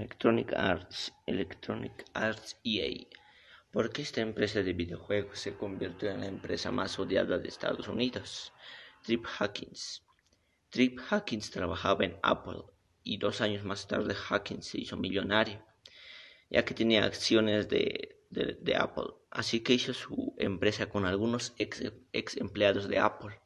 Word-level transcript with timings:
Electronic 0.00 0.54
Arts, 0.54 1.12
Electronic 1.26 2.04
Arts 2.14 2.58
EA, 2.64 3.06
porque 3.70 4.00
esta 4.00 4.22
empresa 4.22 4.62
de 4.62 4.72
videojuegos 4.72 5.38
se 5.38 5.54
convirtió 5.54 6.10
en 6.10 6.20
la 6.20 6.26
empresa 6.26 6.70
más 6.70 6.98
odiada 6.98 7.36
de 7.36 7.48
Estados 7.48 7.86
Unidos. 7.86 8.54
Trip 9.02 9.26
Hawkins. 9.38 10.02
Trip 10.70 10.98
Hawkins 11.10 11.50
trabajaba 11.50 12.06
en 12.06 12.16
Apple 12.22 12.62
y 13.04 13.18
dos 13.18 13.42
años 13.42 13.62
más 13.62 13.86
tarde 13.86 14.16
Hawkins 14.30 14.68
se 14.68 14.80
hizo 14.80 14.96
millonario, 14.96 15.62
ya 16.48 16.64
que 16.64 16.72
tenía 16.72 17.04
acciones 17.04 17.68
de, 17.68 18.16
Apple, 18.74 19.12
así 19.30 19.60
que 19.60 19.74
hizo 19.74 19.92
su 19.92 20.34
empresa 20.38 20.88
con 20.88 21.04
algunos 21.04 21.52
ex, 21.58 21.92
ex 22.14 22.38
empleados 22.38 22.88
de 22.88 22.98
Apple. 22.98 23.38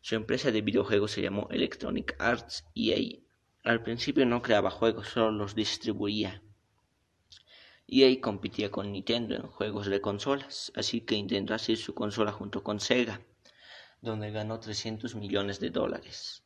Su 0.00 0.14
empresa 0.14 0.50
de 0.50 0.62
videojuegos 0.62 1.10
se 1.10 1.20
llamó 1.20 1.48
Electronic 1.50 2.16
Arts 2.18 2.64
EA 2.74 3.21
al 3.64 3.82
principio 3.82 4.26
no 4.26 4.42
creaba 4.42 4.70
juegos, 4.70 5.08
solo 5.08 5.30
los 5.30 5.54
distribuía. 5.54 6.42
EA 7.86 8.20
competía 8.20 8.70
con 8.70 8.90
Nintendo 8.90 9.36
en 9.36 9.46
juegos 9.46 9.86
de 9.86 10.00
consolas, 10.00 10.72
así 10.74 11.02
que 11.02 11.14
intentó 11.14 11.54
hacer 11.54 11.76
su 11.76 11.94
consola 11.94 12.32
junto 12.32 12.64
con 12.64 12.80
Sega, 12.80 13.20
donde 14.00 14.32
ganó 14.32 14.58
300 14.58 15.14
millones 15.14 15.60
de 15.60 15.70
dólares. 15.70 16.42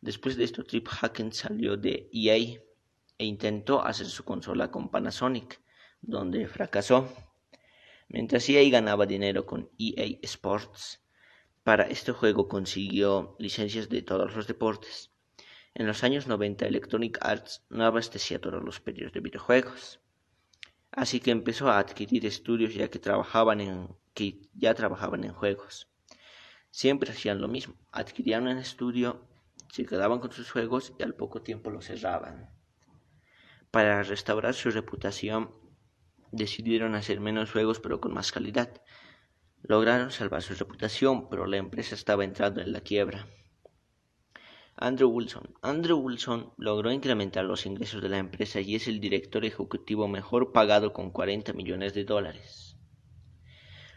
Después 0.00 0.36
de 0.36 0.44
esto, 0.44 0.64
Trip 0.64 0.88
Hacken 0.88 1.32
salió 1.32 1.76
de 1.76 2.10
EA 2.12 2.36
e 2.36 3.24
intentó 3.24 3.82
hacer 3.82 4.06
su 4.06 4.24
consola 4.24 4.70
con 4.70 4.90
Panasonic, 4.90 5.60
donde 6.02 6.46
fracasó. 6.48 7.08
Mientras 8.08 8.48
EA 8.48 8.68
ganaba 8.68 9.06
dinero 9.06 9.46
con 9.46 9.70
EA 9.78 10.18
Sports, 10.22 11.00
para 11.64 11.84
este 11.84 12.12
juego 12.12 12.46
consiguió 12.46 13.36
licencias 13.38 13.88
de 13.88 14.02
todos 14.02 14.34
los 14.34 14.46
deportes. 14.46 15.10
En 15.78 15.86
los 15.86 16.02
años 16.02 16.26
90 16.26 16.66
Electronic 16.66 17.18
Arts 17.20 17.64
no 17.70 17.84
abastecía 17.84 18.40
todos 18.40 18.64
los 18.64 18.80
pedidos 18.80 19.12
de 19.12 19.20
videojuegos, 19.20 20.00
así 20.90 21.20
que 21.20 21.30
empezó 21.30 21.70
a 21.70 21.78
adquirir 21.78 22.26
estudios 22.26 22.74
ya 22.74 22.88
que 22.90 22.98
trabajaban 22.98 23.60
en 23.60 23.88
que 24.12 24.40
ya 24.54 24.74
trabajaban 24.74 25.22
en 25.22 25.32
juegos. 25.32 25.88
Siempre 26.72 27.12
hacían 27.12 27.40
lo 27.40 27.46
mismo, 27.46 27.76
adquirían 27.92 28.48
un 28.48 28.58
estudio, 28.58 29.24
se 29.70 29.86
quedaban 29.86 30.18
con 30.18 30.32
sus 30.32 30.50
juegos 30.50 30.94
y 30.98 31.04
al 31.04 31.14
poco 31.14 31.42
tiempo 31.42 31.70
lo 31.70 31.80
cerraban. 31.80 32.50
Para 33.70 34.02
restaurar 34.02 34.54
su 34.54 34.72
reputación, 34.72 35.54
decidieron 36.32 36.96
hacer 36.96 37.20
menos 37.20 37.52
juegos 37.52 37.78
pero 37.78 38.00
con 38.00 38.12
más 38.12 38.32
calidad. 38.32 38.82
Lograron 39.62 40.10
salvar 40.10 40.42
su 40.42 40.54
reputación, 40.54 41.28
pero 41.28 41.46
la 41.46 41.58
empresa 41.58 41.94
estaba 41.94 42.24
entrando 42.24 42.60
en 42.60 42.72
la 42.72 42.80
quiebra. 42.80 43.28
Andrew 44.80 45.08
Wilson. 45.08 45.56
Andrew 45.60 45.98
Wilson 45.98 46.52
logró 46.56 46.92
incrementar 46.92 47.44
los 47.44 47.66
ingresos 47.66 48.00
de 48.00 48.08
la 48.08 48.18
empresa 48.18 48.60
y 48.60 48.76
es 48.76 48.86
el 48.86 49.00
director 49.00 49.44
ejecutivo 49.44 50.06
mejor 50.06 50.52
pagado 50.52 50.92
con 50.92 51.10
40 51.10 51.52
millones 51.52 51.94
de 51.94 52.04
dólares. 52.04 52.76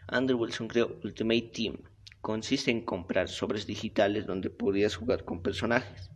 Andrew 0.08 0.40
Wilson 0.40 0.66
creó 0.66 0.98
Ultimate 1.04 1.50
Team. 1.54 1.76
Consiste 2.20 2.72
en 2.72 2.84
comprar 2.84 3.28
sobres 3.28 3.64
digitales 3.64 4.26
donde 4.26 4.50
podrías 4.50 4.96
jugar 4.96 5.24
con 5.24 5.40
personajes. 5.40 6.10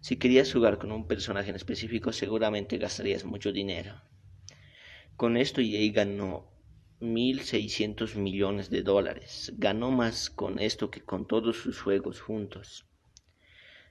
Si 0.00 0.16
querías 0.16 0.52
jugar 0.52 0.78
con 0.78 0.90
un 0.90 1.06
personaje 1.06 1.50
en 1.50 1.56
específico, 1.56 2.12
seguramente 2.12 2.78
gastarías 2.78 3.24
mucho 3.24 3.52
dinero. 3.52 3.94
Con 5.16 5.36
esto 5.36 5.60
EA 5.60 5.92
ganó 5.92 6.50
1.600 7.00 8.16
millones 8.16 8.70
de 8.70 8.82
dólares. 8.82 9.52
Ganó 9.56 9.92
más 9.92 10.30
con 10.30 10.58
esto 10.58 10.90
que 10.90 11.00
con 11.00 11.28
todos 11.28 11.58
sus 11.58 11.80
juegos 11.80 12.20
juntos. 12.20 12.89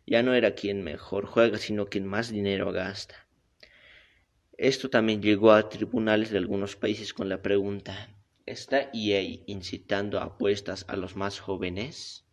Ya 0.10 0.24
no 0.24 0.34
era 0.34 0.56
quien 0.56 0.82
mejor 0.82 1.28
juega, 1.28 1.60
sino 1.60 1.86
quien 1.86 2.08
más 2.08 2.32
dinero 2.32 2.72
gasta. 2.72 3.28
Esto 4.58 4.90
también 4.90 5.22
llegó 5.22 5.52
a 5.52 5.70
tribunales 5.70 6.32
de 6.32 6.40
algunos 6.40 6.76
países 6.76 7.14
con 7.14 7.30
la 7.30 7.44
pregunta, 7.44 8.10
¿está 8.48 8.90
EA 8.92 9.44
incitando 9.46 10.20
apuestas 10.20 10.84
a 10.88 10.96
los 10.96 11.16
más 11.16 11.40
jóvenes? 11.40 12.26